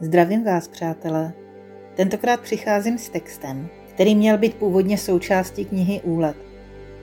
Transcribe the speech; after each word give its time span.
Zdravím 0.00 0.44
vás, 0.44 0.68
přátelé. 0.68 1.32
Tentokrát 1.96 2.40
přicházím 2.40 2.98
s 2.98 3.08
textem, 3.08 3.68
který 3.88 4.14
měl 4.14 4.38
být 4.38 4.54
původně 4.54 4.98
součástí 4.98 5.64
knihy 5.64 6.00
Úlet. 6.00 6.36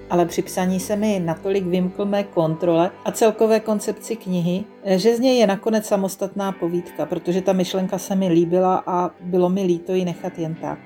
Ale 0.10 0.26
při 0.26 0.42
psaní 0.42 0.80
se 0.80 0.96
mi 0.96 1.22
natolik 1.26 1.66
vymkl 1.66 2.06
mé 2.06 2.24
kontrole 2.24 2.92
a 3.06 3.12
celkové 3.12 3.60
koncepci 3.60 4.16
knihy, 4.16 4.64
že 4.86 5.16
z 5.16 5.20
něj 5.20 5.38
je 5.38 5.48
nakonec 5.48 5.86
samostatná 5.86 6.52
povídka, 6.52 7.06
protože 7.06 7.42
ta 7.42 7.54
myšlenka 7.54 7.98
se 7.98 8.16
mi 8.16 8.28
líbila 8.28 8.84
a 8.88 9.12
bylo 9.22 9.50
mi 9.50 9.64
líto 9.64 9.94
ji 9.94 10.06
nechat 10.06 10.40
jen 10.40 10.56
tak. 10.56 10.80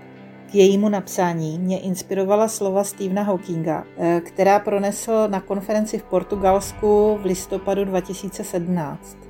K 0.52 0.56
jejímu 0.56 0.90
napsání 0.90 1.60
mě 1.60 1.80
inspirovala 1.80 2.48
slova 2.48 2.84
Stephena 2.84 3.24
Hawkinga, 3.24 3.84
eh, 3.98 4.22
která 4.22 4.60
pronesl 4.60 5.28
na 5.28 5.42
konferenci 5.42 5.98
v 5.98 6.04
Portugalsku 6.04 7.18
v 7.22 7.26
listopadu 7.26 7.86
2017. 7.86 9.29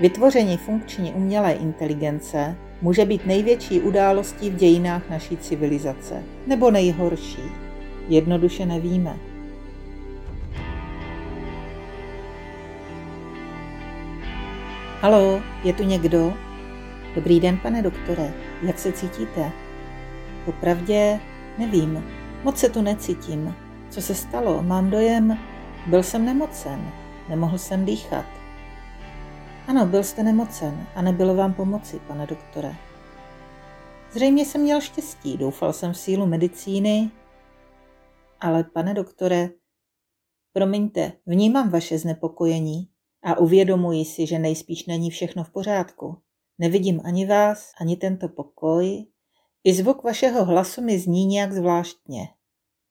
Vytvoření 0.00 0.56
funkční 0.56 1.12
umělé 1.12 1.52
inteligence 1.52 2.56
může 2.82 3.04
být 3.04 3.26
největší 3.26 3.80
událostí 3.80 4.50
v 4.50 4.54
dějinách 4.54 5.10
naší 5.10 5.36
civilizace, 5.36 6.22
nebo 6.46 6.70
nejhorší. 6.70 7.42
Jednoduše 8.08 8.66
nevíme. 8.66 9.16
Halo, 15.00 15.42
je 15.64 15.72
tu 15.72 15.82
někdo? 15.82 16.32
Dobrý 17.14 17.40
den, 17.40 17.56
pane 17.56 17.82
doktore, 17.82 18.32
jak 18.62 18.78
se 18.78 18.92
cítíte? 18.92 19.52
Popravdě 20.44 21.20
nevím, 21.58 22.04
moc 22.44 22.58
se 22.58 22.68
tu 22.68 22.82
necítím. 22.82 23.54
Co 23.90 24.02
se 24.02 24.14
stalo? 24.14 24.62
Mám 24.62 24.90
dojem, 24.90 25.38
byl 25.86 26.02
jsem 26.02 26.24
nemocen, 26.24 26.90
nemohl 27.28 27.58
jsem 27.58 27.84
dýchat. 27.84 28.37
Ano, 29.68 29.86
byl 29.86 30.04
jste 30.04 30.22
nemocen 30.22 30.86
a 30.94 31.02
nebylo 31.02 31.34
vám 31.34 31.54
pomoci, 31.54 32.00
pane 32.06 32.26
doktore. 32.26 32.74
Zřejmě 34.12 34.44
jsem 34.46 34.60
měl 34.60 34.80
štěstí, 34.80 35.36
doufal 35.36 35.72
jsem 35.72 35.92
v 35.92 35.98
sílu 35.98 36.26
medicíny, 36.26 37.10
ale 38.40 38.64
pane 38.64 38.94
doktore, 38.94 39.50
promiňte, 40.52 41.12
vnímám 41.26 41.70
vaše 41.70 41.98
znepokojení 41.98 42.88
a 43.22 43.38
uvědomuji 43.38 44.04
si, 44.04 44.26
že 44.26 44.38
nejspíš 44.38 44.86
není 44.86 45.10
všechno 45.10 45.44
v 45.44 45.50
pořádku. 45.50 46.16
Nevidím 46.58 47.00
ani 47.04 47.26
vás, 47.26 47.72
ani 47.80 47.96
tento 47.96 48.28
pokoj. 48.28 49.06
I 49.64 49.74
zvuk 49.74 50.04
vašeho 50.04 50.44
hlasu 50.44 50.82
mi 50.82 50.98
zní 50.98 51.26
nějak 51.26 51.52
zvláštně, 51.52 52.28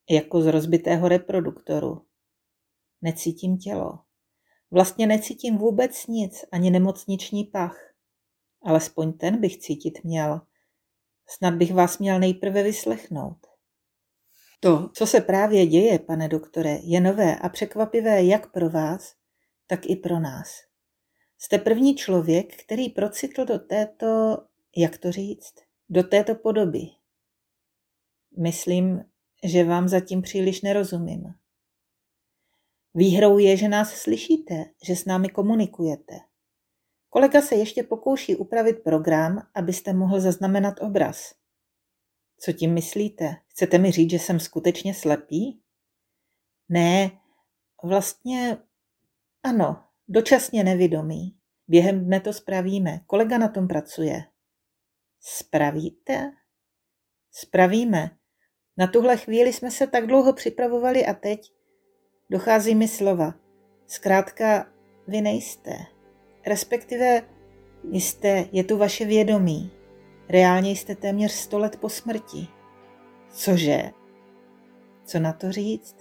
jako 0.09 0.41
z 0.41 0.45
rozbitého 0.45 1.07
reproduktoru. 1.07 2.01
Necítím 3.01 3.57
tělo. 3.57 4.06
Vlastně 4.71 5.07
necítím 5.07 5.57
vůbec 5.57 6.07
nic, 6.07 6.45
ani 6.51 6.71
nemocniční 6.71 7.43
pach. 7.43 7.93
Alespoň 8.63 9.13
ten 9.13 9.41
bych 9.41 9.57
cítit 9.57 10.03
měl. 10.03 10.41
Snad 11.27 11.53
bych 11.53 11.73
vás 11.73 11.97
měl 11.97 12.19
nejprve 12.19 12.63
vyslechnout. 12.63 13.37
To, 14.59 14.89
co 14.93 15.07
se 15.07 15.21
právě 15.21 15.67
děje, 15.67 15.99
pane 15.99 16.27
doktore, 16.27 16.79
je 16.83 17.01
nové 17.01 17.35
a 17.35 17.49
překvapivé 17.49 18.23
jak 18.23 18.51
pro 18.51 18.69
vás, 18.69 19.15
tak 19.67 19.85
i 19.85 19.95
pro 19.95 20.19
nás. 20.19 20.47
Jste 21.37 21.57
první 21.57 21.95
člověk, 21.95 22.63
který 22.63 22.89
procitl 22.89 23.45
do 23.45 23.59
této, 23.59 24.37
jak 24.77 24.97
to 24.97 25.11
říct, 25.11 25.53
do 25.89 26.03
této 26.03 26.35
podoby. 26.35 26.81
Myslím, 28.39 29.03
že 29.43 29.63
vám 29.63 29.87
zatím 29.87 30.21
příliš 30.21 30.61
nerozumím. 30.61 31.33
Výhrou 32.97 33.37
je, 33.37 33.57
že 33.57 33.69
nás 33.69 33.91
slyšíte, 33.91 34.65
že 34.83 34.95
s 34.95 35.05
námi 35.05 35.29
komunikujete. 35.29 36.19
Kolega 37.09 37.41
se 37.41 37.55
ještě 37.55 37.83
pokouší 37.83 38.35
upravit 38.35 38.83
program, 38.83 39.47
abyste 39.55 39.93
mohl 39.93 40.19
zaznamenat 40.19 40.73
obraz. 40.81 41.33
Co 42.39 42.53
tím 42.53 42.73
myslíte? 42.73 43.35
Chcete 43.47 43.77
mi 43.77 43.91
říct, 43.91 44.09
že 44.09 44.19
jsem 44.19 44.39
skutečně 44.39 44.93
slepý? 44.93 45.61
Ne, 46.69 47.11
vlastně 47.83 48.57
ano, 49.43 49.83
dočasně 50.07 50.63
nevědomý. 50.63 51.37
Během 51.67 52.05
dne 52.05 52.19
to 52.19 52.33
spravíme. 52.33 53.01
Kolega 53.07 53.37
na 53.37 53.47
tom 53.47 53.67
pracuje. 53.67 54.23
Spravíte? 55.19 56.31
Spravíme. 57.31 58.17
Na 58.77 58.87
tuhle 58.87 59.17
chvíli 59.17 59.53
jsme 59.53 59.71
se 59.71 59.87
tak 59.87 60.07
dlouho 60.07 60.33
připravovali 60.33 61.05
a 61.05 61.13
teď 61.13 61.56
Dochází 62.29 62.75
mi 62.75 62.87
slova. 62.87 63.33
Zkrátka, 63.87 64.65
vy 65.07 65.21
nejste. 65.21 65.77
Respektive 66.47 67.21
jste, 67.91 68.45
je 68.51 68.63
tu 68.63 68.77
vaše 68.77 69.05
vědomí. 69.05 69.71
Reálně 70.29 70.71
jste 70.71 70.95
téměř 70.95 71.31
sto 71.31 71.59
let 71.59 71.75
po 71.75 71.89
smrti. 71.89 72.47
Cože? 73.29 73.91
Co 75.05 75.19
na 75.19 75.33
to 75.33 75.51
říct? 75.51 75.95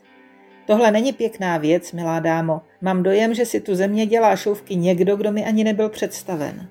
Tohle 0.66 0.90
není 0.90 1.12
pěkná 1.12 1.58
věc, 1.58 1.92
milá 1.92 2.20
dámo. 2.20 2.60
Mám 2.80 3.02
dojem, 3.02 3.34
že 3.34 3.46
si 3.46 3.60
tu 3.60 3.74
země 3.74 4.06
dělá 4.06 4.36
šouvky 4.36 4.76
někdo, 4.76 5.16
kdo 5.16 5.32
mi 5.32 5.44
ani 5.44 5.64
nebyl 5.64 5.88
představen. 5.88 6.68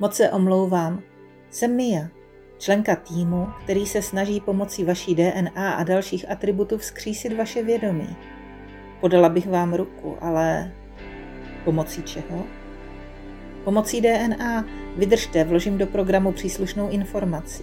Moc 0.00 0.14
se 0.14 0.30
omlouvám. 0.30 1.02
Jsem 1.50 1.76
Mia, 1.76 2.08
členka 2.58 2.96
týmu, 2.96 3.46
který 3.64 3.86
se 3.86 4.02
snaží 4.02 4.40
pomocí 4.40 4.84
vaší 4.84 5.14
DNA 5.14 5.74
a 5.74 5.84
dalších 5.84 6.30
atributů 6.30 6.78
vzkřísit 6.78 7.32
vaše 7.32 7.62
vědomí. 7.62 8.16
Podala 9.04 9.28
bych 9.28 9.46
vám 9.46 9.74
ruku, 9.74 10.16
ale 10.20 10.72
pomocí 11.64 12.02
čeho? 12.02 12.44
Pomocí 13.64 14.00
DNA. 14.00 14.64
Vydržte, 14.96 15.44
vložím 15.44 15.78
do 15.78 15.86
programu 15.86 16.32
příslušnou 16.32 16.88
informaci. 16.88 17.62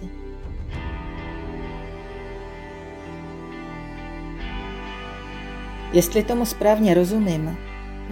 Jestli 5.92 6.24
tomu 6.24 6.46
správně 6.46 6.94
rozumím, 6.94 7.58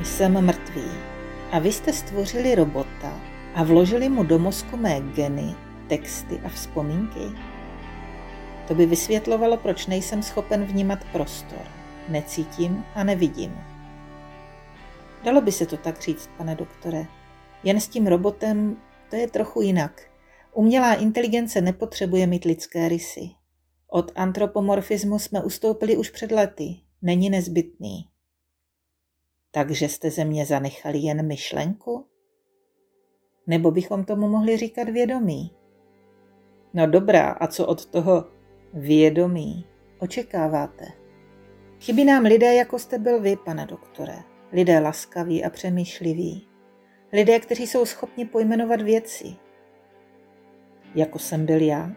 jsem 0.02 0.47
mrtvý. 0.47 0.91
A 1.52 1.58
vy 1.58 1.72
jste 1.72 1.92
stvořili 1.92 2.54
robota 2.54 3.20
a 3.54 3.64
vložili 3.64 4.08
mu 4.08 4.24
do 4.24 4.38
mozku 4.38 4.76
mé 4.76 5.00
geny, 5.00 5.54
texty 5.86 6.41
a 6.44 6.48
vzpomínky? 6.48 7.38
To 8.68 8.74
by 8.74 8.86
vysvětlovalo, 8.86 9.56
proč 9.56 9.86
nejsem 9.86 10.22
schopen 10.22 10.64
vnímat 10.64 11.04
prostor 11.12 11.79
necítím 12.09 12.84
a 12.94 13.05
nevidím. 13.05 13.59
Dalo 15.25 15.41
by 15.41 15.53
se 15.53 15.66
to 15.66 15.77
tak 15.77 16.00
říct, 16.00 16.31
pane 16.37 16.55
doktore. 16.55 17.06
Jen 17.65 17.81
s 17.81 17.88
tím 17.88 18.06
robotem 18.06 18.77
to 19.11 19.16
je 19.16 19.28
trochu 19.28 19.61
jinak. 19.61 20.10
Umělá 20.53 20.94
inteligence 20.94 21.60
nepotřebuje 21.60 22.27
mít 22.27 22.44
lidské 22.44 22.89
rysy. 22.89 23.31
Od 23.89 24.12
antropomorfismu 24.15 25.19
jsme 25.19 25.43
ustoupili 25.44 25.97
už 25.97 26.10
před 26.10 26.33
lety. 26.33 26.81
Není 27.03 27.31
nezbytný. 27.31 28.09
Takže 29.50 29.89
jste 29.89 30.10
ze 30.10 30.25
mě 30.25 30.47
zanechali 30.47 30.99
jen 30.99 31.27
myšlenku? 31.27 32.06
Nebo 33.47 33.71
bychom 33.71 34.05
tomu 34.05 34.28
mohli 34.28 34.56
říkat 34.56 34.89
vědomí? 34.89 35.50
No 36.75 36.87
dobrá, 36.87 37.31
a 37.31 37.47
co 37.47 37.66
od 37.66 37.87
toho 37.87 38.25
vědomí 38.75 39.65
očekáváte? 39.99 41.00
Chybí 41.80 42.04
nám 42.04 42.22
lidé, 42.22 42.54
jako 42.54 42.78
jste 42.78 42.98
byl 42.98 43.20
vy, 43.20 43.36
pane 43.36 43.66
doktore. 43.66 44.14
Lidé 44.52 44.78
laskaví 44.78 45.44
a 45.44 45.50
přemýšliví. 45.50 46.46
Lidé, 47.12 47.41
kteří 47.41 47.66
jsou 47.66 47.86
schopni 47.86 48.24
pojmenovat 48.24 48.80
věci. 48.80 49.36
Jako 50.94 51.18
jsem 51.18 51.46
byl 51.46 51.62
já? 51.62 51.91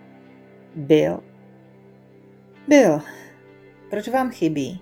Byl. 0.76 1.24
Byl. 2.68 3.02
Proč 3.90 4.08
vám 4.08 4.32
chybí? 4.32 4.82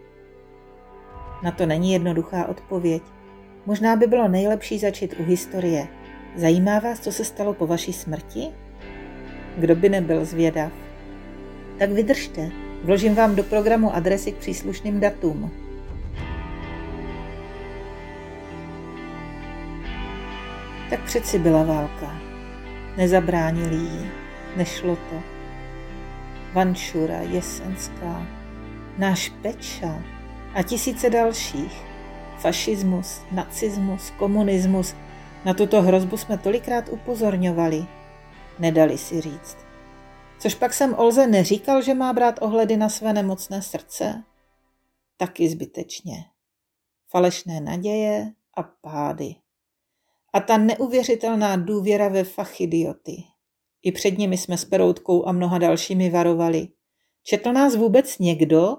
Na 1.43 1.51
to 1.51 1.65
není 1.65 1.93
jednoduchá 1.93 2.47
odpověď. 2.47 3.03
Možná 3.65 3.95
by 3.95 4.07
bylo 4.07 4.27
nejlepší 4.27 4.79
začít 4.79 5.15
u 5.19 5.23
historie. 5.23 5.87
Zajímá 6.35 6.79
vás, 6.79 6.99
co 6.99 7.11
se 7.11 7.25
stalo 7.25 7.53
po 7.53 7.67
vaší 7.67 7.93
smrti? 7.93 8.51
Kdo 9.57 9.75
by 9.75 9.89
nebyl 9.89 10.25
zvědav? 10.25 10.71
Tak 11.79 11.91
vydržte, 11.91 12.51
Vložím 12.83 13.15
vám 13.15 13.35
do 13.35 13.43
programu 13.43 13.95
adresy 13.95 14.31
k 14.31 14.35
příslušným 14.35 14.99
datům. 14.99 15.51
Tak 20.89 21.03
přeci 21.03 21.39
byla 21.39 21.63
válka. 21.63 22.15
Nezabránili 22.97 23.75
jí. 23.75 24.09
Nešlo 24.57 24.95
to. 24.95 25.21
Vanšura, 26.53 27.17
Jesenská, 27.21 28.27
náš 28.97 29.29
Peča 29.29 30.03
a 30.53 30.63
tisíce 30.63 31.09
dalších. 31.09 31.81
Fašismus, 32.37 33.21
nacismus, 33.31 34.13
komunismus. 34.17 34.95
Na 35.45 35.53
tuto 35.53 35.81
hrozbu 35.81 36.17
jsme 36.17 36.37
tolikrát 36.37 36.89
upozorňovali. 36.89 37.85
Nedali 38.59 38.97
si 38.97 39.21
říct. 39.21 39.70
Což 40.41 40.55
pak 40.55 40.73
jsem 40.73 40.93
Olze 40.93 41.27
neříkal, 41.27 41.81
že 41.81 41.93
má 41.93 42.13
brát 42.13 42.41
ohledy 42.41 42.77
na 42.77 42.89
své 42.89 43.13
nemocné 43.13 43.61
srdce? 43.61 44.23
Taky 45.17 45.49
zbytečně. 45.49 46.15
Falešné 47.09 47.61
naděje 47.61 48.33
a 48.53 48.63
pády. 48.63 49.35
A 50.33 50.39
ta 50.39 50.57
neuvěřitelná 50.57 51.55
důvěra 51.55 52.07
ve 52.07 52.23
fachidioty. 52.23 53.23
I 53.81 53.91
před 53.91 54.17
nimi 54.17 54.37
jsme 54.37 54.57
s 54.57 54.65
Peroutkou 54.65 55.27
a 55.27 55.31
mnoha 55.31 55.57
dalšími 55.57 56.09
varovali. 56.09 56.67
Četl 57.23 57.53
nás 57.53 57.75
vůbec 57.75 58.19
někdo? 58.19 58.77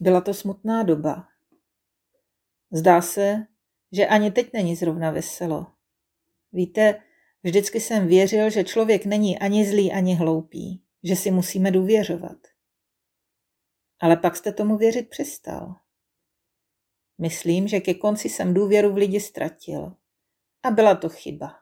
Byla 0.00 0.20
to 0.20 0.34
smutná 0.34 0.82
doba. 0.82 1.28
Zdá 2.70 3.02
se, 3.02 3.46
že 3.92 4.06
ani 4.06 4.30
teď 4.30 4.52
není 4.52 4.76
zrovna 4.76 5.10
veselo. 5.10 5.66
Víte, 6.52 7.02
vždycky 7.42 7.80
jsem 7.80 8.06
věřil, 8.06 8.50
že 8.50 8.64
člověk 8.64 9.06
není 9.06 9.38
ani 9.38 9.66
zlý, 9.66 9.92
ani 9.92 10.14
hloupý, 10.14 10.82
že 11.02 11.16
si 11.16 11.30
musíme 11.30 11.70
důvěřovat. 11.70 12.38
Ale 14.00 14.16
pak 14.16 14.36
jste 14.36 14.52
tomu 14.52 14.76
věřit 14.76 15.08
přestal. 15.10 15.74
Myslím, 17.18 17.68
že 17.68 17.80
ke 17.80 17.94
konci 17.94 18.28
jsem 18.28 18.54
důvěru 18.54 18.92
v 18.92 18.96
lidi 18.96 19.20
ztratil. 19.20 19.96
A 20.62 20.70
byla 20.70 20.94
to 20.94 21.08
chyba. 21.08 21.54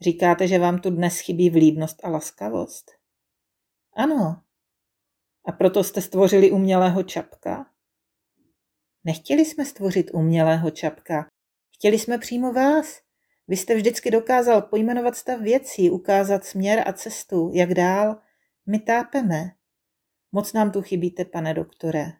Říkáte, 0.00 0.48
že 0.48 0.58
vám 0.58 0.80
tu 0.80 0.90
dnes 0.90 1.20
chybí 1.20 1.50
vlídnost 1.50 2.04
a 2.04 2.08
laskavost? 2.08 2.90
Ano. 3.96 4.42
A 5.46 5.52
proto 5.52 5.84
jste 5.84 6.02
stvořili 6.02 6.50
umělého 6.50 7.02
čapka? 7.02 7.66
Nechtěli 9.04 9.44
jsme 9.44 9.64
stvořit 9.64 10.10
umělého 10.14 10.70
čapka. 10.70 11.26
Chtěli 11.74 11.98
jsme 11.98 12.18
přímo 12.18 12.52
vás. 12.52 13.00
Vy 13.48 13.56
jste 13.56 13.74
vždycky 13.74 14.10
dokázal 14.10 14.62
pojmenovat 14.62 15.16
stav 15.16 15.40
věcí, 15.40 15.90
ukázat 15.90 16.44
směr 16.44 16.82
a 16.86 16.92
cestu, 16.92 17.50
jak 17.54 17.74
dál. 17.74 18.20
My 18.66 18.78
tápeme. 18.78 19.50
Moc 20.32 20.52
nám 20.52 20.72
tu 20.72 20.82
chybíte, 20.82 21.24
pane 21.24 21.54
doktore. 21.54 22.12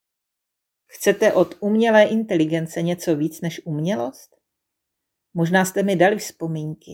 Chcete 0.86 1.32
od 1.32 1.54
umělé 1.60 2.04
inteligence 2.04 2.82
něco 2.82 3.16
víc 3.16 3.40
než 3.40 3.60
umělost? 3.64 4.36
Možná 5.34 5.64
jste 5.64 5.82
mi 5.82 5.96
dali 5.96 6.18
vzpomínky. 6.18 6.92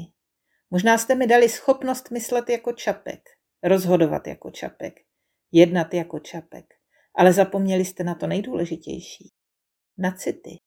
Možná 0.70 0.98
jste 0.98 1.14
mi 1.14 1.26
dali 1.26 1.48
schopnost 1.48 2.10
myslet 2.10 2.48
jako 2.48 2.72
čapek, 2.72 3.20
rozhodovat 3.62 4.26
jako 4.26 4.50
čapek, 4.50 4.94
jednat 5.52 5.94
jako 5.94 6.18
čapek, 6.18 6.64
ale 7.14 7.32
zapomněli 7.32 7.84
jste 7.84 8.04
na 8.04 8.14
to 8.14 8.26
nejdůležitější. 8.26 9.32
Na 9.98 10.12
city. 10.12 10.58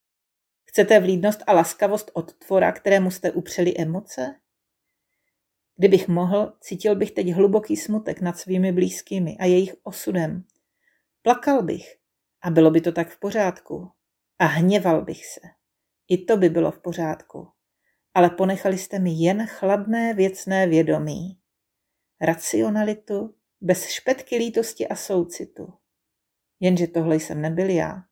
Chcete 0.72 1.00
vlídnost 1.00 1.44
a 1.48 1.54
laskavost 1.54 2.12
od 2.14 2.34
tvora, 2.34 2.72
kterému 2.72 3.12
jste 3.12 3.32
upřeli 3.32 3.74
emoce? 3.78 4.36
Kdybych 5.76 6.08
mohl, 6.08 6.54
cítil 6.60 6.96
bych 6.96 7.12
teď 7.12 7.28
hluboký 7.28 7.78
smutek 7.78 8.22
nad 8.22 8.38
svými 8.38 8.72
blízkými 8.72 9.38
a 9.38 9.46
jejich 9.46 9.76
osudem. 9.84 10.44
Plakal 11.22 11.64
bych 11.64 11.98
a 12.42 12.50
bylo 12.50 12.72
by 12.72 12.82
to 12.82 12.92
tak 12.92 13.10
v 13.10 13.20
pořádku. 13.20 13.92
A 14.40 14.46
hněval 14.46 15.02
bych 15.02 15.26
se. 15.26 15.40
I 16.08 16.26
to 16.26 16.38
by 16.38 16.50
bylo 16.50 16.72
v 16.72 16.80
pořádku. 16.80 17.48
Ale 18.14 18.30
ponechali 18.30 18.78
jste 18.78 19.00
mi 19.00 19.12
jen 19.12 19.48
chladné 19.48 20.14
věcné 20.14 20.68
vědomí. 20.68 21.40
Racionalitu 22.22 23.36
bez 23.62 23.86
špetky 23.86 24.38
lítosti 24.38 24.88
a 24.88 24.96
soucitu. 24.96 25.74
Jenže 26.60 26.88
tohle 26.88 27.16
jsem 27.16 27.42
nebyl 27.42 27.70
já. 27.70 28.11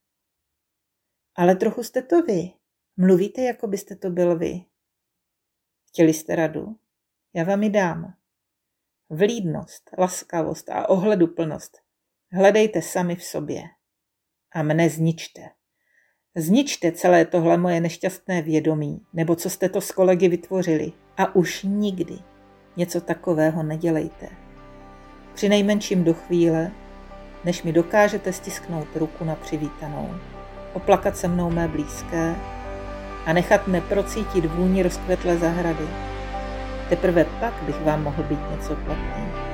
Ale 1.35 1.55
trochu 1.55 1.83
jste 1.83 2.01
to 2.01 2.21
vy. 2.21 2.51
Mluvíte, 2.97 3.41
jako 3.41 3.67
byste 3.67 3.95
to 3.95 4.09
byl 4.09 4.37
vy. 4.37 4.65
Chtěli 5.87 6.13
jste 6.13 6.35
radu? 6.35 6.75
Já 7.33 7.43
vám 7.43 7.63
ji 7.63 7.69
dám. 7.69 8.13
Vlídnost, 9.09 9.89
laskavost 9.97 10.69
a 10.69 10.89
ohleduplnost 10.89 11.77
hledejte 12.31 12.81
sami 12.81 13.15
v 13.15 13.23
sobě. 13.23 13.63
A 14.53 14.63
mne 14.63 14.89
zničte. 14.89 15.41
Zničte 16.35 16.91
celé 16.91 17.25
tohle 17.25 17.57
moje 17.57 17.81
nešťastné 17.81 18.41
vědomí, 18.41 19.05
nebo 19.13 19.35
co 19.35 19.49
jste 19.49 19.69
to 19.69 19.81
s 19.81 19.91
kolegy 19.91 20.29
vytvořili. 20.29 20.91
A 21.17 21.35
už 21.35 21.63
nikdy 21.63 22.19
něco 22.77 23.01
takového 23.01 23.63
nedělejte. 23.63 24.29
Při 25.33 25.49
nejmenším 25.49 26.03
do 26.03 26.13
chvíle, 26.13 26.71
než 27.45 27.63
mi 27.63 27.73
dokážete 27.73 28.33
stisknout 28.33 28.95
ruku 28.95 29.25
na 29.25 29.35
přivítanou, 29.35 30.09
oplakat 30.74 31.18
se 31.18 31.27
mnou 31.27 31.50
mé 31.50 31.68
blízké 31.68 32.36
a 33.25 33.33
nechat 33.33 33.68
mne 33.68 33.81
procítit 33.81 34.45
vůni 34.45 34.83
rozkvetlé 34.83 35.38
zahrady. 35.38 35.88
Teprve 36.89 37.25
pak 37.39 37.54
bych 37.66 37.81
vám 37.81 38.04
mohl 38.04 38.24
být 38.24 38.39
něco 38.51 38.75
platný. 38.75 39.48